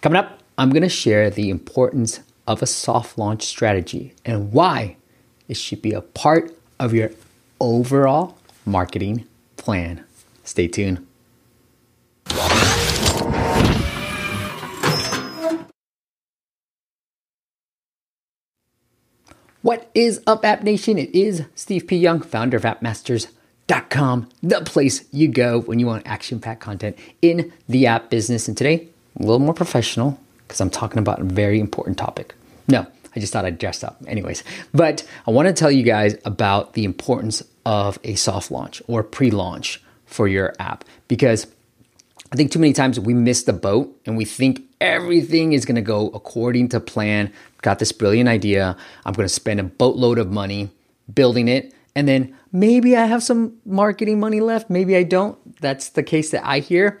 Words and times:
Coming 0.00 0.16
up, 0.16 0.40
I'm 0.56 0.70
going 0.70 0.82
to 0.82 0.88
share 0.88 1.28
the 1.28 1.50
importance 1.50 2.20
of 2.46 2.62
a 2.62 2.66
soft 2.66 3.18
launch 3.18 3.42
strategy 3.42 4.14
and 4.24 4.50
why 4.50 4.96
it 5.46 5.58
should 5.58 5.82
be 5.82 5.92
a 5.92 6.00
part 6.00 6.56
of 6.78 6.94
your 6.94 7.10
overall 7.60 8.38
marketing 8.64 9.26
plan. 9.58 10.04
Stay 10.42 10.68
tuned. 10.68 11.06
What 19.62 19.90
is 19.94 20.22
up, 20.26 20.46
App 20.46 20.62
Nation? 20.62 20.96
It 20.96 21.14
is 21.14 21.44
Steve 21.54 21.86
P. 21.86 21.98
Young, 21.98 22.22
founder 22.22 22.56
of 22.56 22.62
AppMasters.com, 22.62 24.28
the 24.42 24.62
place 24.62 25.04
you 25.12 25.28
go 25.28 25.60
when 25.60 25.78
you 25.78 25.86
want 25.86 26.06
action 26.06 26.40
packed 26.40 26.62
content 26.62 26.96
in 27.20 27.52
the 27.68 27.86
app 27.86 28.08
business. 28.08 28.48
And 28.48 28.56
today, 28.56 28.88
a 29.18 29.22
little 29.22 29.38
more 29.38 29.54
professional 29.54 30.18
because 30.46 30.60
I'm 30.60 30.70
talking 30.70 30.98
about 30.98 31.20
a 31.20 31.24
very 31.24 31.60
important 31.60 31.98
topic. 31.98 32.34
No, 32.68 32.86
I 33.14 33.20
just 33.20 33.32
thought 33.32 33.44
I'd 33.44 33.58
dress 33.58 33.82
up. 33.82 34.02
Anyways, 34.06 34.44
but 34.72 35.06
I 35.26 35.30
want 35.30 35.48
to 35.48 35.54
tell 35.54 35.70
you 35.70 35.82
guys 35.82 36.16
about 36.24 36.74
the 36.74 36.84
importance 36.84 37.42
of 37.64 37.98
a 38.04 38.14
soft 38.14 38.50
launch 38.50 38.82
or 38.86 39.02
pre 39.02 39.30
launch 39.30 39.82
for 40.06 40.26
your 40.26 40.54
app 40.58 40.84
because 41.08 41.46
I 42.32 42.36
think 42.36 42.52
too 42.52 42.58
many 42.58 42.72
times 42.72 42.98
we 42.98 43.14
miss 43.14 43.44
the 43.44 43.52
boat 43.52 43.96
and 44.06 44.16
we 44.16 44.24
think 44.24 44.62
everything 44.80 45.52
is 45.52 45.64
going 45.64 45.76
to 45.76 45.82
go 45.82 46.08
according 46.08 46.68
to 46.70 46.80
plan. 46.80 47.32
Got 47.62 47.80
this 47.80 47.92
brilliant 47.92 48.28
idea. 48.28 48.76
I'm 49.04 49.12
going 49.12 49.24
to 49.24 49.34
spend 49.34 49.60
a 49.60 49.64
boatload 49.64 50.18
of 50.18 50.30
money 50.30 50.70
building 51.12 51.48
it. 51.48 51.74
And 51.96 52.06
then 52.06 52.36
maybe 52.52 52.96
I 52.96 53.06
have 53.06 53.22
some 53.22 53.58
marketing 53.64 54.20
money 54.20 54.40
left. 54.40 54.70
Maybe 54.70 54.96
I 54.96 55.02
don't. 55.02 55.38
That's 55.60 55.90
the 55.90 56.04
case 56.04 56.30
that 56.30 56.46
I 56.46 56.60
hear. 56.60 57.00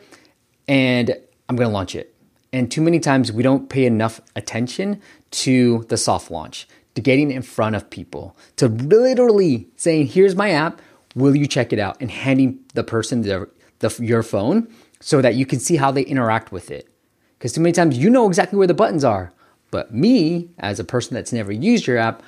And 0.66 1.16
I'm 1.50 1.56
going 1.56 1.68
to 1.68 1.74
launch 1.74 1.96
it. 1.96 2.14
And 2.52 2.70
too 2.70 2.80
many 2.80 3.00
times 3.00 3.32
we 3.32 3.42
don't 3.42 3.68
pay 3.68 3.84
enough 3.84 4.20
attention 4.36 5.02
to 5.32 5.84
the 5.88 5.96
soft 5.96 6.30
launch, 6.30 6.68
to 6.94 7.00
getting 7.00 7.32
in 7.32 7.42
front 7.42 7.74
of 7.74 7.90
people, 7.90 8.36
to 8.54 8.68
literally 8.68 9.66
saying, 9.74 10.06
here's 10.06 10.36
my 10.36 10.50
app. 10.52 10.80
Will 11.16 11.34
you 11.34 11.48
check 11.48 11.72
it 11.72 11.80
out? 11.80 12.00
And 12.00 12.08
handing 12.08 12.60
the 12.74 12.84
person 12.84 13.22
the, 13.22 13.50
the, 13.80 13.92
your 14.00 14.22
phone 14.22 14.72
so 15.00 15.20
that 15.20 15.34
you 15.34 15.44
can 15.44 15.58
see 15.58 15.74
how 15.74 15.90
they 15.90 16.02
interact 16.02 16.52
with 16.52 16.70
it. 16.70 16.88
Because 17.36 17.52
too 17.52 17.60
many 17.60 17.72
times 17.72 17.98
you 17.98 18.10
know 18.10 18.28
exactly 18.28 18.56
where 18.56 18.68
the 18.68 18.74
buttons 18.74 19.02
are, 19.02 19.32
but 19.72 19.92
me, 19.92 20.50
as 20.60 20.78
a 20.78 20.84
person 20.84 21.14
that's 21.14 21.32
never 21.32 21.50
used 21.50 21.84
your 21.84 21.98
app, 21.98 22.22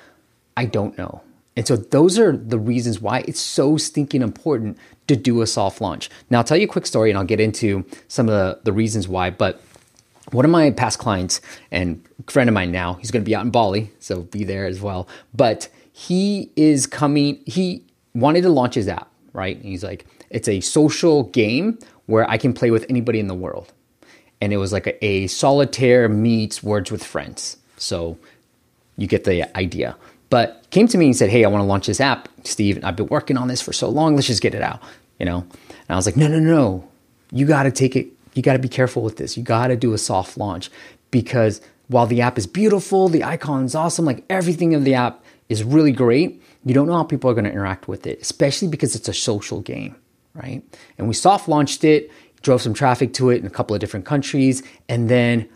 I 0.57 0.65
don't 0.65 0.99
know. 0.99 1.23
And 1.57 1.67
so 1.67 1.77
those 1.77 2.19
are 2.19 2.35
the 2.35 2.59
reasons 2.59 3.01
why 3.01 3.25
it's 3.29 3.41
so 3.41 3.77
stinking 3.77 4.23
important 4.23 4.79
to 5.09 5.17
do 5.17 5.43
a 5.43 5.47
soft 5.47 5.81
launch. 5.81 6.09
Now, 6.31 6.39
I'll 6.39 6.45
tell 6.45 6.57
you 6.57 6.65
a 6.65 6.71
quick 6.71 6.87
story 6.87 7.11
and 7.11 7.19
I'll 7.19 7.25
get 7.25 7.41
into 7.41 7.85
some 8.09 8.29
of 8.29 8.35
the, 8.35 8.61
the 8.65 8.73
reasons 8.73 9.07
why. 9.07 9.31
But 9.31 9.61
one 10.31 10.45
of 10.45 10.51
my 10.51 10.71
past 10.71 10.99
clients 10.99 11.41
and 11.71 12.03
friend 12.27 12.49
of 12.49 12.55
mine 12.55 12.73
now, 12.73 12.95
he's 12.95 13.11
going 13.11 13.23
to 13.23 13.29
be 13.29 13.35
out 13.35 13.45
in 13.45 13.51
Bali, 13.51 13.91
so 13.99 14.23
be 14.23 14.45
there 14.45 14.65
as 14.65 14.81
well. 14.81 15.09
But 15.35 15.69
he 15.93 16.51
is 16.57 16.87
coming, 16.87 17.41
he 17.45 17.85
wanted 18.15 18.43
to 18.43 18.49
launch 18.49 18.75
his 18.75 18.89
app, 18.89 19.11
right? 19.35 19.57
And 19.57 19.65
he's 19.67 19.85
like, 19.85 20.07
it's 20.31 20.49
a 20.49 20.61
social 20.61 21.25
game 21.25 21.79
where 22.07 22.29
I 22.31 22.39
can 22.39 22.55
play 22.55 22.71
with 22.71 22.87
anybody 22.89 23.21
in 23.21 23.27
the 23.27 23.35
world. 23.35 23.73
And 24.41 24.53
it 24.53 24.57
was 24.57 24.73
like 24.73 24.87
a, 24.87 25.05
a 25.05 25.27
solitaire 25.27 26.09
meets 26.09 26.63
Words 26.63 26.91
with 26.91 27.05
Friends. 27.05 27.59
So 27.77 28.19
you 28.97 29.07
get 29.07 29.25
the 29.25 29.55
idea. 29.57 29.97
But 30.33 30.65
came 30.71 30.89
to 30.89 30.97
me 30.97 31.05
and 31.05 31.17
said, 31.17 31.29
Hey, 31.29 31.45
I 31.45 31.49
want 31.49 31.61
to 31.61 31.67
launch 31.67 31.87
this 31.89 32.01
app, 32.01 32.27
Steve. 32.45 32.83
I've 32.83 32.97
been 32.97 33.09
working 33.09 33.37
on 33.37 33.49
this 33.49 33.61
for 33.61 33.75
so 33.75 33.91
long. 33.91 34.15
Let's 34.17 34.29
just 34.29 34.41
get 34.41 34.55
it 34.55 34.63
out. 34.63 34.81
You 35.19 35.27
know? 35.27 35.47
And 35.69 35.91
I 35.91 35.97
was 35.97 36.07
like, 36.07 36.17
No, 36.17 36.27
no, 36.27 36.39
no. 36.39 36.89
You 37.31 37.45
got 37.45 37.65
to 37.65 37.71
take 37.71 37.97
it. 37.97 38.07
You 38.33 38.43
got 38.43 38.55
to 38.55 38.59
be 38.59 38.69
careful 38.69 39.03
with 39.03 39.19
this. 39.19 39.37
You 39.37 39.43
got 39.43 39.67
to 39.67 39.77
do 39.77 39.93
a 39.93 39.99
soft 39.99 40.39
launch 40.39 40.71
because 41.11 41.61
while 41.89 42.07
the 42.07 42.23
app 42.23 42.39
is 42.39 42.47
beautiful, 42.47 43.11
the 43.11 43.23
icon 43.23 43.67
is 43.67 43.75
awesome, 43.75 44.07
like 44.07 44.25
everything 44.31 44.75
of 44.75 44.85
the 44.85 44.95
app 44.95 45.23
is 45.51 45.63
really 45.63 45.93
great, 45.93 46.43
you 46.65 46.73
don't 46.73 46.87
know 46.87 46.97
how 46.97 47.05
people 47.05 47.29
are 47.29 47.35
going 47.35 47.45
to 47.45 47.53
interact 47.53 47.87
with 47.87 48.07
it, 48.07 48.23
especially 48.23 48.69
because 48.69 48.97
it's 48.97 49.09
a 49.09 49.13
social 49.13 49.61
game 49.61 49.95
right? 50.35 50.63
And 50.99 51.09
we 51.09 51.15
soft 51.15 51.49
launched 51.49 51.85
it, 51.85 52.11
drove 52.43 52.63
some 52.63 52.75
traffic 52.75 53.13
to 53.15 53.31
it 53.31 53.41
in 53.41 53.47
a 53.47 53.51
couple 53.51 53.75
of 53.75 53.81
different 53.81 54.07
countries, 54.07 54.63
and 54.89 55.09
then 55.09 55.49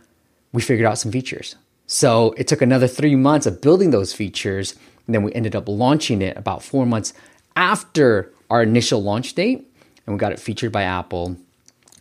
we 0.53 0.63
figured 0.63 0.87
out 0.87 0.99
some 0.99 1.13
features. 1.13 1.57
So 1.87 2.35
it 2.37 2.49
took 2.49 2.63
another 2.63 2.89
three 2.89 3.15
months 3.15 3.47
of 3.47 3.61
building 3.61 3.91
those 3.91 4.13
features, 4.13 4.75
and 5.07 5.15
then 5.15 5.23
we 5.23 5.33
ended 5.33 5.55
up 5.55 5.69
launching 5.69 6.21
it 6.21 6.37
about 6.37 6.63
four 6.63 6.85
months 6.85 7.13
after 7.55 8.33
our 8.51 8.63
initial 8.63 9.03
launch 9.03 9.35
date, 9.35 9.67
and 10.07 10.15
we 10.15 10.19
got 10.19 10.33
it 10.33 10.41
featured 10.41 10.73
by 10.73 10.83
Apple 10.83 11.37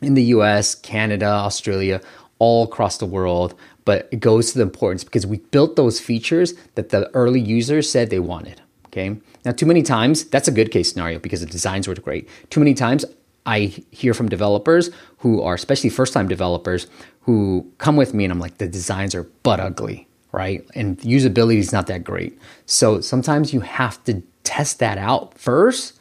in 0.02 0.16
the 0.16 0.24
US, 0.24 0.76
Canada, 0.76 1.28
Australia, 1.28 2.02
all 2.40 2.64
across 2.64 2.98
the 2.98 3.06
world. 3.06 3.56
But 3.86 4.10
it 4.12 4.20
goes 4.20 4.52
to 4.52 4.58
the 4.58 4.64
importance 4.64 5.04
because 5.04 5.28
we 5.28 5.38
built 5.38 5.76
those 5.76 6.00
features 6.00 6.56
that 6.74 6.90
the 6.90 7.10
early 7.16 7.40
users 7.40 7.90
said 7.90 8.10
they 8.10 8.20
wanted. 8.20 8.62
Okay. 8.88 9.18
Now, 9.44 9.52
too 9.52 9.68
many 9.68 9.84
times, 9.84 10.24
that's 10.24 10.48
a 10.48 10.52
good 10.52 10.72
case 10.72 10.92
scenario 10.92 11.20
because 11.20 11.42
the 11.42 11.46
designs 11.46 11.88
were 11.88 11.94
great. 11.96 12.28
Too 12.50 12.60
many 12.60 12.74
times, 12.74 13.06
I 13.46 13.84
hear 13.92 14.14
from 14.14 14.30
developers 14.30 14.90
who 15.20 15.42
are, 15.42 15.54
especially 15.54 15.90
first 15.90 16.14
time 16.14 16.28
developers, 16.28 16.88
who 17.22 17.72
come 17.78 17.96
with 17.96 18.14
me 18.14 18.24
and 18.24 18.32
I'm 18.32 18.40
like, 18.40 18.58
the 18.58 18.68
designs 18.68 19.16
are 19.16 19.24
butt 19.24 19.60
ugly, 19.60 20.08
right? 20.32 20.66
And 20.76 20.98
usability 21.00 21.58
is 21.58 21.72
not 21.72 21.88
that 21.88 22.04
great. 22.04 22.38
So 22.66 23.02
sometimes 23.02 23.54
you 23.54 23.62
have 23.62 24.04
to 24.06 24.22
test 24.44 24.80
that 24.80 24.98
out 24.98 25.38
first 25.38 26.00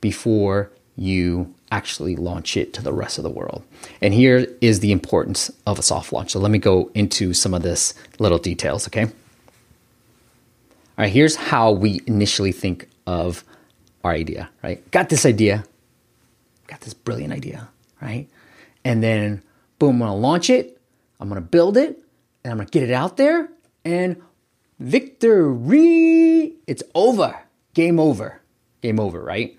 before 0.00 0.70
you 0.96 1.52
actually 1.72 2.14
launch 2.14 2.56
it 2.56 2.72
to 2.72 2.82
the 2.82 2.92
rest 2.92 3.18
of 3.18 3.24
the 3.24 3.30
world. 3.30 3.64
And 4.00 4.14
here 4.14 4.46
is 4.60 4.80
the 4.80 4.92
importance 4.92 5.50
of 5.66 5.78
a 5.78 5.82
soft 5.82 6.12
launch. 6.12 6.30
So 6.30 6.38
let 6.38 6.52
me 6.52 6.58
go 6.58 6.90
into 6.94 7.34
some 7.34 7.52
of 7.52 7.62
this 7.62 7.94
little 8.20 8.38
details, 8.38 8.86
okay? 8.86 9.04
All 9.04 9.10
right, 10.98 11.12
here's 11.12 11.34
how 11.34 11.72
we 11.72 12.00
initially 12.06 12.52
think 12.52 12.88
of 13.06 13.42
our 14.04 14.12
idea, 14.12 14.50
right? 14.62 14.88
Got 14.92 15.08
this 15.08 15.26
idea, 15.26 15.64
got 16.66 16.80
this 16.80 16.94
brilliant 16.94 17.32
idea, 17.32 17.68
right? 18.00 18.28
And 18.84 19.02
then, 19.02 19.42
boom, 19.78 20.02
I'm 20.02 20.08
gonna 20.08 20.16
launch 20.16 20.50
it, 20.50 20.80
I'm 21.20 21.28
gonna 21.28 21.40
build 21.40 21.76
it, 21.76 21.98
and 22.42 22.52
I'm 22.52 22.58
gonna 22.58 22.68
get 22.68 22.82
it 22.82 22.92
out 22.92 23.16
there, 23.16 23.48
and 23.84 24.20
victory! 24.78 26.54
It's 26.66 26.82
over. 26.94 27.38
Game 27.74 27.98
over. 27.98 28.40
Game 28.82 29.00
over, 29.00 29.22
right? 29.22 29.58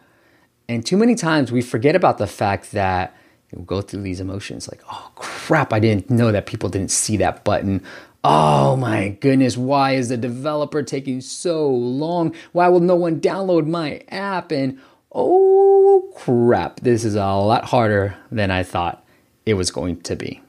And 0.67 0.85
too 0.85 0.97
many 0.97 1.15
times 1.15 1.51
we 1.51 1.61
forget 1.61 1.95
about 1.95 2.17
the 2.17 2.27
fact 2.27 2.71
that 2.71 3.15
we'll 3.51 3.65
go 3.65 3.81
through 3.81 4.01
these 4.01 4.19
emotions 4.19 4.67
like, 4.67 4.81
oh 4.91 5.11
crap, 5.15 5.73
I 5.73 5.79
didn't 5.79 6.09
know 6.09 6.31
that 6.31 6.45
people 6.45 6.69
didn't 6.69 6.91
see 6.91 7.17
that 7.17 7.43
button 7.43 7.83
oh 8.27 8.75
my 8.75 9.09
goodness, 9.09 9.55
why 9.55 9.91
is 9.91 10.09
the 10.09 10.17
developer 10.17 10.81
taking 10.81 11.21
so 11.21 11.69
long? 11.69 12.33
Why 12.53 12.67
will 12.69 12.79
no 12.79 12.95
one 12.95 13.21
download 13.21 13.67
my 13.67 14.01
app? 14.09 14.51
And 14.51 14.79
oh 15.15 16.03
crap, 16.13 16.81
this 16.81 17.03
is 17.05 17.15
a 17.15 17.25
lot 17.25 17.65
harder 17.65 18.15
than 18.31 18.51
I 18.51 18.63
thought 18.63 19.03
it 19.45 19.55
was 19.55 19.71
going 19.71 20.01
to 20.01 20.15
be. 20.15 20.41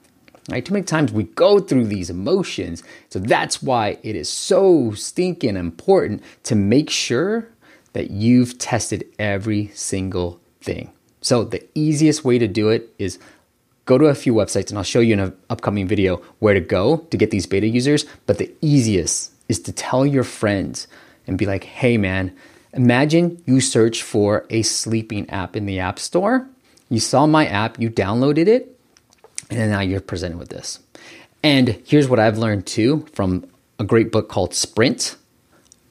Right? 0.50 0.64
Too 0.64 0.74
many 0.74 0.84
times 0.84 1.12
we 1.12 1.24
go 1.24 1.58
through 1.58 1.86
these 1.86 2.10
emotions. 2.10 2.82
So 3.08 3.18
that's 3.18 3.62
why 3.62 3.98
it 4.02 4.14
is 4.14 4.28
so 4.28 4.92
stinking 4.92 5.56
important 5.56 6.22
to 6.44 6.54
make 6.54 6.90
sure 6.90 7.48
that 7.94 8.10
you've 8.10 8.58
tested 8.58 9.06
every 9.18 9.68
single 9.68 10.40
thing. 10.60 10.92
So 11.20 11.42
the 11.42 11.66
easiest 11.74 12.24
way 12.24 12.38
to 12.38 12.46
do 12.46 12.68
it 12.68 12.92
is 12.98 13.18
go 13.86 13.98
to 13.98 14.06
a 14.06 14.14
few 14.14 14.34
websites 14.34 14.68
and 14.68 14.78
I'll 14.78 14.84
show 14.84 15.00
you 15.00 15.14
in 15.14 15.20
an 15.20 15.36
upcoming 15.50 15.88
video 15.88 16.22
where 16.38 16.54
to 16.54 16.60
go 16.60 16.98
to 16.98 17.16
get 17.16 17.30
these 17.30 17.46
beta 17.46 17.66
users. 17.66 18.04
But 18.26 18.38
the 18.38 18.52
easiest 18.60 19.32
is 19.48 19.58
to 19.60 19.72
tell 19.72 20.06
your 20.06 20.24
friends 20.24 20.86
and 21.26 21.38
be 21.38 21.46
like, 21.46 21.64
hey 21.64 21.96
man, 21.96 22.36
imagine 22.76 23.42
you 23.46 23.60
search 23.60 24.02
for 24.02 24.46
a 24.50 24.62
sleeping 24.62 25.28
app 25.30 25.56
in 25.56 25.66
the 25.66 25.80
App 25.80 25.98
Store. 25.98 26.48
You 26.88 27.00
saw 27.00 27.26
my 27.26 27.46
app, 27.46 27.80
you 27.80 27.90
downloaded 27.90 28.46
it, 28.46 28.78
and 29.50 29.70
now 29.70 29.80
you're 29.80 30.00
presented 30.00 30.38
with 30.38 30.50
this. 30.50 30.78
And 31.42 31.80
here's 31.84 32.08
what 32.08 32.20
I've 32.20 32.38
learned 32.38 32.66
too 32.66 33.06
from 33.12 33.46
a 33.78 33.84
great 33.84 34.12
book 34.12 34.28
called 34.28 34.54
Sprint. 34.54 35.16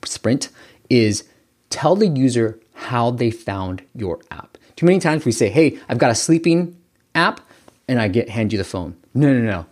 Sprint 0.06 0.50
is 0.90 1.24
tell 1.70 1.96
the 1.96 2.08
user 2.08 2.60
how 2.74 3.12
they 3.12 3.32
found 3.32 3.82
your 3.94 4.20
app. 4.32 4.58
Too 4.76 4.86
many 4.86 5.00
times 5.00 5.26
we 5.26 5.32
say, 5.32 5.50
hey, 5.50 5.80
I've 5.90 5.98
got 5.98 6.12
a 6.12 6.16
sleeping 6.16 6.78
app 7.14 7.42
and 7.88 8.00
I 8.00 8.08
get 8.08 8.30
hand 8.30 8.52
you 8.52 8.58
the 8.58 8.64
phone. 8.64 8.96
No, 9.14 9.34
no, 9.34 9.40
no. 9.40 9.66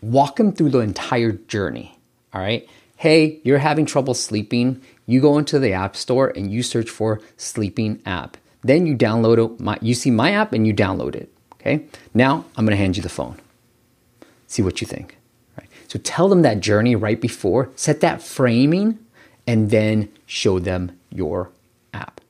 Walk 0.00 0.36
them 0.36 0.52
through 0.52 0.70
the 0.70 0.80
entire 0.80 1.32
journey. 1.32 1.98
All 2.32 2.40
right. 2.40 2.68
Hey, 3.04 3.42
you're 3.44 3.58
having 3.58 3.84
trouble 3.84 4.14
sleeping. 4.14 4.80
You 5.04 5.20
go 5.20 5.36
into 5.36 5.58
the 5.58 5.74
app 5.74 5.94
store 5.94 6.32
and 6.34 6.50
you 6.50 6.62
search 6.62 6.88
for 6.88 7.20
sleeping 7.36 8.00
app. 8.06 8.38
Then 8.62 8.86
you 8.86 8.96
download 8.96 9.44
it. 9.44 9.60
My, 9.60 9.76
you 9.82 9.92
see 9.92 10.10
my 10.10 10.30
app 10.30 10.54
and 10.54 10.66
you 10.66 10.72
download 10.72 11.14
it. 11.14 11.30
Okay. 11.52 11.84
Now 12.14 12.46
I'm 12.56 12.64
going 12.64 12.74
to 12.74 12.82
hand 12.82 12.96
you 12.96 13.02
the 13.02 13.10
phone. 13.10 13.38
See 14.46 14.62
what 14.62 14.80
you 14.80 14.86
think. 14.86 15.18
Right. 15.58 15.68
So 15.86 15.98
tell 15.98 16.30
them 16.30 16.40
that 16.40 16.60
journey 16.60 16.96
right 16.96 17.20
before. 17.20 17.68
Set 17.76 18.00
that 18.00 18.22
framing, 18.22 18.98
and 19.46 19.68
then 19.68 20.08
show 20.24 20.58
them 20.58 20.98
your 21.10 21.50
app. 21.92 22.22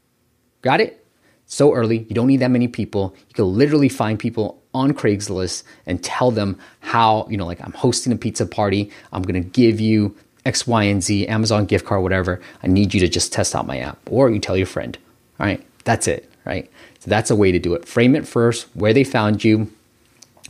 Got 0.62 0.80
it? 0.80 1.06
So 1.46 1.72
early. 1.72 1.98
You 2.08 2.16
don't 2.16 2.26
need 2.26 2.40
that 2.40 2.50
many 2.50 2.66
people. 2.66 3.14
You 3.28 3.34
can 3.34 3.44
literally 3.44 3.88
find 3.88 4.18
people 4.18 4.60
on 4.74 4.92
Craigslist 4.92 5.62
and 5.86 6.02
tell 6.02 6.32
them 6.32 6.58
how, 6.80 7.28
you 7.30 7.36
know, 7.36 7.46
like 7.46 7.60
I'm 7.60 7.74
hosting 7.74 8.12
a 8.12 8.16
pizza 8.16 8.44
party. 8.44 8.90
I'm 9.12 9.22
going 9.22 9.40
to 9.40 9.48
give 9.48 9.78
you 9.78 10.16
X, 10.46 10.66
Y, 10.66 10.84
and 10.84 11.02
Z, 11.02 11.26
Amazon 11.26 11.64
gift 11.64 11.86
card, 11.86 12.02
whatever. 12.02 12.40
I 12.62 12.66
need 12.66 12.94
you 12.94 13.00
to 13.00 13.08
just 13.08 13.32
test 13.32 13.54
out 13.54 13.66
my 13.66 13.78
app. 13.78 13.98
Or 14.10 14.30
you 14.30 14.38
tell 14.38 14.56
your 14.56 14.66
friend. 14.66 14.96
All 15.40 15.46
right. 15.46 15.64
That's 15.84 16.06
it. 16.06 16.30
Right. 16.44 16.70
So 17.00 17.10
that's 17.10 17.30
a 17.30 17.36
way 17.36 17.52
to 17.52 17.58
do 17.58 17.74
it. 17.74 17.86
Frame 17.86 18.14
it 18.14 18.26
first, 18.26 18.66
where 18.74 18.92
they 18.92 19.04
found 19.04 19.44
you, 19.44 19.70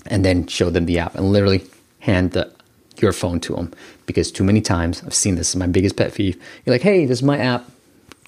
and 0.06 0.24
then 0.24 0.46
show 0.46 0.70
them 0.70 0.86
the 0.86 0.98
app 0.98 1.14
and 1.14 1.30
literally 1.32 1.64
hand 2.00 2.32
the, 2.32 2.52
your 2.98 3.12
phone 3.12 3.40
to 3.40 3.54
them. 3.54 3.72
Because 4.06 4.30
too 4.30 4.44
many 4.44 4.60
times 4.60 5.02
I've 5.04 5.14
seen 5.14 5.36
this 5.36 5.50
is 5.50 5.56
my 5.56 5.66
biggest 5.66 5.96
pet 5.96 6.14
peeve. 6.14 6.40
You're 6.64 6.74
like, 6.74 6.82
hey, 6.82 7.06
this 7.06 7.18
is 7.18 7.22
my 7.22 7.38
app. 7.38 7.70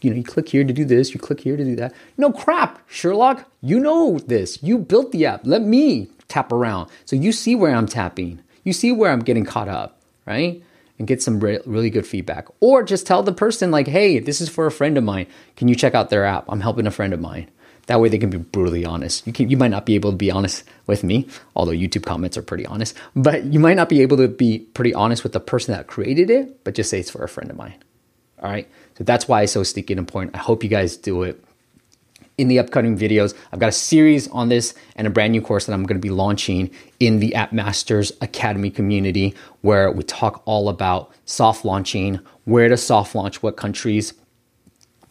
You 0.02 0.10
know, 0.10 0.16
you 0.16 0.24
click 0.24 0.48
here 0.48 0.62
to 0.62 0.72
do 0.72 0.84
this, 0.84 1.14
you 1.14 1.20
click 1.20 1.40
here 1.40 1.56
to 1.56 1.64
do 1.64 1.74
that. 1.76 1.92
No 2.16 2.30
crap, 2.30 2.78
Sherlock. 2.88 3.50
You 3.60 3.80
know 3.80 4.18
this. 4.18 4.62
You 4.62 4.78
built 4.78 5.10
the 5.10 5.26
app. 5.26 5.40
Let 5.44 5.62
me 5.62 6.08
tap 6.28 6.52
around. 6.52 6.90
So 7.04 7.16
you 7.16 7.32
see 7.32 7.54
where 7.56 7.74
I'm 7.74 7.86
tapping. 7.86 8.40
You 8.64 8.72
see 8.72 8.92
where 8.92 9.10
I'm 9.10 9.20
getting 9.20 9.44
caught 9.44 9.68
up, 9.68 10.00
right? 10.26 10.62
And 10.98 11.06
get 11.06 11.22
some 11.22 11.40
re- 11.40 11.60
really 11.66 11.90
good 11.90 12.06
feedback. 12.06 12.48
Or 12.60 12.82
just 12.82 13.06
tell 13.06 13.22
the 13.22 13.32
person, 13.32 13.70
like, 13.70 13.86
hey, 13.86 14.18
this 14.18 14.40
is 14.40 14.48
for 14.48 14.66
a 14.66 14.72
friend 14.72 14.96
of 14.96 15.04
mine. 15.04 15.26
Can 15.56 15.68
you 15.68 15.74
check 15.74 15.94
out 15.94 16.08
their 16.08 16.24
app? 16.24 16.46
I'm 16.48 16.60
helping 16.60 16.86
a 16.86 16.90
friend 16.90 17.12
of 17.12 17.20
mine. 17.20 17.50
That 17.86 18.00
way 18.00 18.08
they 18.08 18.18
can 18.18 18.30
be 18.30 18.38
brutally 18.38 18.84
honest. 18.84 19.26
You 19.26 19.32
can 19.32 19.48
you 19.48 19.56
might 19.56 19.70
not 19.70 19.86
be 19.86 19.94
able 19.94 20.10
to 20.10 20.16
be 20.16 20.30
honest 20.30 20.64
with 20.86 21.04
me, 21.04 21.28
although 21.54 21.72
YouTube 21.72 22.04
comments 22.04 22.36
are 22.36 22.42
pretty 22.42 22.66
honest, 22.66 22.96
but 23.14 23.44
you 23.44 23.60
might 23.60 23.76
not 23.76 23.88
be 23.88 24.02
able 24.02 24.16
to 24.16 24.26
be 24.26 24.58
pretty 24.58 24.92
honest 24.92 25.22
with 25.22 25.32
the 25.32 25.40
person 25.40 25.72
that 25.72 25.86
created 25.86 26.28
it, 26.28 26.64
but 26.64 26.74
just 26.74 26.90
say 26.90 26.98
it's 26.98 27.10
for 27.10 27.22
a 27.22 27.28
friend 27.28 27.48
of 27.48 27.56
mine. 27.56 27.74
All 28.42 28.50
right. 28.50 28.68
So 28.98 29.04
that's 29.04 29.28
why 29.28 29.42
it's 29.42 29.52
so 29.52 29.62
sticky 29.62 29.94
and 29.94 30.00
important. 30.00 30.34
I 30.34 30.38
hope 30.38 30.64
you 30.64 30.68
guys 30.68 30.96
do 30.96 31.22
it 31.22 31.42
in 32.38 32.48
the 32.48 32.58
upcoming 32.58 32.98
videos. 32.98 33.34
I've 33.52 33.58
got 33.58 33.68
a 33.68 33.72
series 33.72 34.28
on 34.28 34.48
this 34.48 34.74
and 34.96 35.06
a 35.06 35.10
brand 35.10 35.32
new 35.32 35.40
course 35.40 35.66
that 35.66 35.72
I'm 35.72 35.84
going 35.84 36.00
to 36.00 36.06
be 36.06 36.10
launching 36.10 36.70
in 37.00 37.18
the 37.18 37.34
App 37.34 37.52
Masters 37.52 38.12
Academy 38.20 38.70
community 38.70 39.34
where 39.62 39.90
we 39.90 40.02
talk 40.04 40.42
all 40.44 40.68
about 40.68 41.12
soft 41.24 41.64
launching, 41.64 42.20
where 42.44 42.68
to 42.68 42.76
soft 42.76 43.14
launch, 43.14 43.42
what 43.42 43.56
countries, 43.56 44.12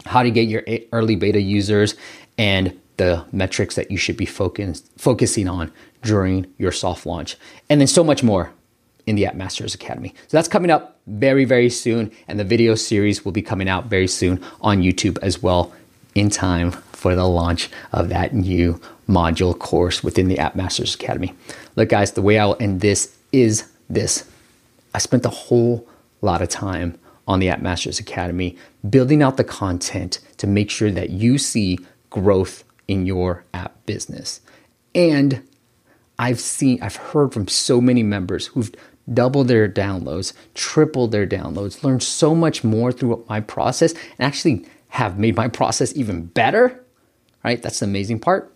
how 0.06 0.22
to 0.22 0.30
get 0.30 0.48
your 0.48 0.64
early 0.92 1.16
beta 1.16 1.42
users, 1.42 1.96
and 2.38 2.80
the 2.98 3.26
metrics 3.32 3.76
that 3.76 3.92
you 3.92 3.98
should 3.98 4.18
be 4.18 4.26
focus, 4.26 4.84
focusing 4.98 5.48
on 5.48 5.72
during 6.04 6.46
your 6.58 6.72
soft 6.72 7.06
launch. 7.06 7.36
And 7.70 7.82
then 7.82 7.88
so 7.88 8.04
much 8.04 8.24
more 8.24 8.52
in 9.08 9.16
the 9.16 9.26
App 9.26 9.36
Masters 9.36 9.74
Academy. 9.74 10.14
So 10.28 10.38
that's 10.38 10.48
coming 10.48 10.72
up 10.72 11.00
very, 11.08 11.46
very 11.46 11.70
soon. 11.70 12.12
And 12.28 12.40
the 12.40 12.44
video 12.44 12.76
series 12.76 13.26
will 13.26 13.32
be 13.32 13.42
coming 13.42 13.68
out 13.68 13.86
very 13.86 14.08
soon 14.08 14.44
on 14.62 14.82
YouTube 14.82 15.18
as 15.22 15.42
well 15.42 15.74
in 16.14 16.30
time 16.30 16.76
for 17.06 17.14
the 17.14 17.28
launch 17.28 17.70
of 17.92 18.10
that 18.10 18.34
new 18.34 18.82
module 19.08 19.56
course 19.56 20.04
within 20.04 20.28
the 20.28 20.40
App 20.40 20.56
Masters 20.56 20.96
Academy. 20.96 21.36
Look, 21.76 21.90
guys, 21.90 22.14
the 22.14 22.22
way 22.24 22.40
I'll 22.40 22.58
end 22.60 22.82
this 22.82 23.16
is 23.32 23.70
this. 23.88 24.28
I 24.92 24.98
spent 24.98 25.24
a 25.24 25.30
whole 25.30 25.88
lot 26.22 26.42
of 26.42 26.50
time 26.50 26.98
on 27.28 27.38
the 27.38 27.48
App 27.48 27.62
Masters 27.62 28.00
Academy 28.00 28.58
building 28.90 29.22
out 29.22 29.38
the 29.38 29.44
content 29.44 30.18
to 30.38 30.48
make 30.48 30.72
sure 30.72 30.90
that 30.90 31.12
you 31.12 31.38
see 31.38 31.78
growth 32.10 32.64
in 32.88 33.06
your 33.06 33.44
app 33.54 33.86
business. 33.86 34.42
And 34.96 35.48
I've 36.18 36.40
seen, 36.40 36.82
I've 36.82 36.96
heard 36.96 37.34
from 37.34 37.48
so 37.48 37.80
many 37.80 38.02
members 38.02 38.48
who've 38.48 38.72
doubled 39.14 39.48
their 39.48 39.70
downloads, 39.70 40.34
tripled 40.56 41.12
their 41.12 41.28
downloads, 41.28 41.84
learned 41.84 42.02
so 42.02 42.34
much 42.34 42.64
more 42.64 42.92
through 42.92 43.24
my 43.30 43.42
process, 43.42 43.92
and 43.92 44.22
actually 44.22 44.66
have 44.88 45.20
made 45.20 45.36
my 45.36 45.48
process 45.48 45.96
even 45.96 46.26
better. 46.26 46.82
Right? 47.46 47.62
That's 47.62 47.80
the 47.80 47.86
amazing 47.86 48.20
part. 48.20 48.52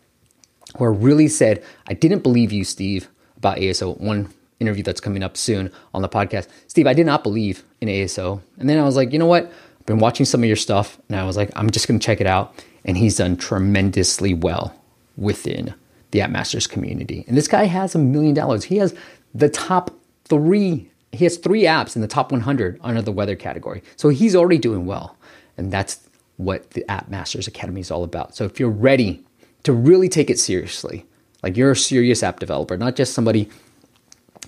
Where 0.78 0.92
really 0.92 1.28
said, 1.28 1.64
I 1.88 1.94
didn't 1.94 2.24
believe 2.24 2.52
you, 2.52 2.64
Steve, 2.64 3.08
about 3.38 3.58
ASO. 3.58 4.00
One 4.00 4.34
interview 4.60 4.84
that's 4.84 5.00
coming 5.00 5.24
up 5.24 5.38
soon 5.38 5.72
on 5.94 6.02
the 6.02 6.10
podcast. 6.10 6.48
Steve, 6.68 6.88
I 6.88 6.94
did 6.94 7.06
not 7.06 7.24
believe 7.24 7.64
in 7.80 7.88
ASO. 7.88 8.42
And 8.58 8.68
then 8.68 8.78
I 8.78 8.84
was 8.84 8.96
like, 8.96 9.14
you 9.14 9.20
know 9.20 9.26
what? 9.26 9.46
I've 9.46 9.86
been 9.86 10.00
watching 10.00 10.26
some 10.26 10.42
of 10.42 10.48
your 10.48 10.58
stuff, 10.58 11.00
and 11.08 11.18
I 11.18 11.24
was 11.24 11.38
like, 11.38 11.50
I'm 11.56 11.70
just 11.70 11.88
going 11.88 12.00
to 12.00 12.06
check 12.06 12.20
it 12.20 12.28
out 12.28 12.54
and 12.86 12.98
he's 12.98 13.18
done 13.18 13.38
tremendously 13.38 14.34
well 14.34 14.76
within 15.18 15.74
the 16.12 16.22
App 16.22 16.32
Masters 16.32 16.68
community. 16.68 17.26
And 17.28 17.38
this 17.38 17.48
guy 17.48 17.66
has 17.66 17.96
a 17.96 18.00
million 18.00 18.34
dollars. 18.34 18.64
He 18.66 18.78
has 18.78 18.96
the 19.34 19.50
top 19.50 19.92
three, 20.26 20.90
he 21.12 21.24
has 21.26 21.38
three 21.38 21.64
apps 21.64 21.96
in 21.96 22.02
the 22.02 22.08
top 22.08 22.32
100 22.32 22.80
under 22.82 23.02
the 23.02 23.12
weather 23.12 23.36
category. 23.36 23.84
So 23.96 24.10
he's 24.10 24.36
already 24.36 24.58
doing 24.58 24.86
well. 24.86 25.18
And 25.58 25.72
that's 25.72 26.00
what 26.40 26.72
the 26.72 26.90
App 26.90 27.10
Masters 27.10 27.48
Academy 27.48 27.82
is 27.82 27.92
all 27.92 28.06
about. 28.06 28.34
So 28.34 28.46
if 28.46 28.62
you're 28.62 28.70
ready 28.70 29.22
to 29.64 29.74
really 29.74 30.08
take 30.08 30.30
it 30.30 30.40
seriously, 30.40 31.06
like 31.44 31.58
you're 31.58 31.72
a 31.72 31.76
serious 31.76 32.24
app 32.24 32.40
developer, 32.40 32.78
not 32.78 32.96
just 32.96 33.14
somebody 33.14 33.50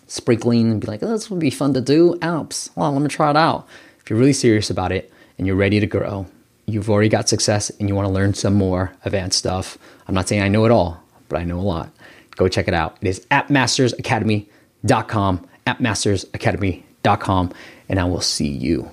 sprinkling 0.07 0.71
and 0.71 0.79
be 0.79 0.88
like, 0.88 1.03
oh, 1.03 1.09
this 1.09 1.29
would 1.29 1.41
be 1.41 1.49
fun 1.49 1.73
to 1.73 1.81
do. 1.81 2.15
Apps, 2.21 2.69
well, 2.77 2.93
let 2.93 3.01
me 3.01 3.09
try 3.09 3.29
it 3.29 3.35
out. 3.35 3.67
If 3.99 4.09
you're 4.09 4.17
really 4.17 4.31
serious 4.31 4.69
about 4.69 4.93
it 4.93 5.11
and 5.38 5.45
you're 5.45 5.57
ready 5.57 5.81
to 5.81 5.85
grow, 5.85 6.27
you've 6.65 6.89
already 6.89 7.09
got 7.09 7.27
success 7.27 7.69
and 7.71 7.89
you 7.89 7.95
want 7.95 8.07
to 8.07 8.13
learn 8.13 8.35
some 8.35 8.53
more 8.53 8.93
advanced 9.03 9.39
stuff, 9.39 9.77
I'm 10.07 10.15
not 10.15 10.29
saying 10.29 10.41
I 10.41 10.47
know 10.47 10.63
it 10.63 10.71
all, 10.71 11.03
but 11.27 11.41
I 11.41 11.43
know 11.43 11.59
a 11.59 11.61
lot. 11.61 11.89
Go 12.38 12.47
check 12.47 12.69
it 12.69 12.73
out. 12.73 12.99
It 13.01 13.09
is 13.09 13.25
appmastersacademy.com, 13.31 15.47
appmastersacademy.com, 15.67 17.53
and 17.89 17.99
I 17.99 18.05
will 18.05 18.21
see 18.21 18.47
you. 18.47 18.89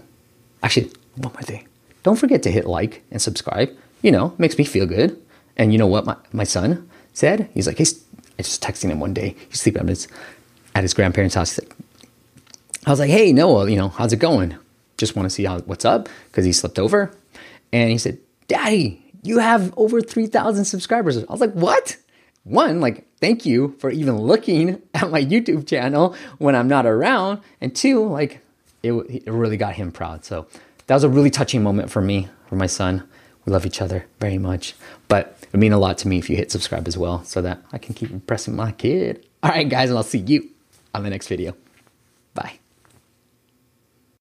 Actually, 0.65 0.91
one 1.15 1.33
more 1.33 1.43
thing. 1.43 1.69
Don't 2.03 2.17
forget 2.17 2.43
to 2.45 2.51
hit 2.51 2.67
like 2.67 3.03
and 3.11 3.21
subscribe. 3.21 3.77
You 4.03 4.13
know, 4.13 4.35
makes 4.39 4.57
me 4.59 4.65
feel 4.65 4.87
good. 4.87 5.21
And 5.57 5.73
you 5.73 5.79
know 5.79 5.87
what 5.87 6.07
my, 6.07 6.17
my 6.33 6.45
son 6.45 6.89
said? 7.13 7.51
He's 7.53 7.67
like, 7.67 7.79
he's 7.79 8.05
I 8.39 8.43
just 8.43 8.63
texting 8.63 8.91
him 8.91 9.01
one 9.01 9.13
day. 9.13 9.35
He's 9.49 9.61
sleeping 9.61 9.83
at 9.83 9.89
his, 9.89 10.09
at 10.75 10.85
his 10.85 10.95
grandparents' 10.95 11.35
house. 11.35 11.59
I 12.87 12.91
was 12.91 13.01
like, 13.01 13.11
hey, 13.11 13.33
Noah, 13.33 13.69
you 13.69 13.77
know, 13.77 13.89
how's 13.89 14.13
it 14.13 14.19
going? 14.19 14.57
Just 14.97 15.17
want 15.17 15.27
to 15.27 15.31
see 15.31 15.45
how 15.45 15.59
what's 15.61 15.85
up 15.85 16.09
because 16.31 16.45
he 16.45 16.53
slept 16.53 16.79
over. 16.79 17.13
And 17.73 17.91
he 17.91 17.99
said, 17.99 18.19
Daddy, 18.47 19.05
you 19.23 19.39
have 19.39 19.75
over 19.77 20.01
3,000 20.01 20.65
subscribers. 20.65 21.19
I 21.19 21.25
was 21.29 21.41
like, 21.41 21.53
What? 21.53 21.97
One, 22.45 22.81
like, 22.81 23.07
thank 23.21 23.45
you 23.45 23.77
for 23.79 23.91
even 23.91 24.17
looking 24.17 24.81
at 24.95 25.11
my 25.11 25.23
YouTube 25.23 25.67
channel 25.67 26.15
when 26.39 26.55
I'm 26.55 26.69
not 26.69 26.87
around. 26.87 27.41
And 27.61 27.75
two, 27.75 28.09
like, 28.09 28.41
it, 28.83 28.93
it 28.93 29.31
really 29.31 29.57
got 29.57 29.75
him 29.75 29.93
proud. 29.93 30.25
So 30.25 30.47
that 30.89 30.95
was 30.95 31.05
a 31.05 31.09
really 31.09 31.31
touching 31.31 31.63
moment 31.63 31.91
for 31.91 32.03
me, 32.03 32.29
for 32.49 32.57
my 32.57 32.67
son. 32.67 33.09
We 33.45 33.53
love 33.53 33.65
each 33.65 33.81
other 33.81 34.05
very 34.21 34.37
much. 34.37 34.75
But 35.07 35.39
it 35.43 35.53
would 35.53 35.61
mean 35.61 35.73
a 35.73 35.79
lot 35.79 35.97
to 35.99 36.09
me 36.09 36.19
if 36.19 36.29
you 36.29 36.37
hit 36.37 36.51
subscribe 36.51 36.89
as 36.89 36.99
well 36.99 37.25
so 37.25 37.41
that 37.41 37.63
I 37.73 37.79
can 37.79 37.95
keep 37.95 38.11
impressing 38.11 38.57
my 38.57 38.73
kid. 38.73 39.25
All 39.43 39.51
right, 39.51 39.69
guys, 39.69 39.91
and 39.91 39.97
I'll 39.97 40.03
see 40.03 40.19
you 40.19 40.51
on 40.95 41.05
the 41.05 41.11
next 41.11 41.29
video. 41.29 41.55
Bye. 42.35 42.59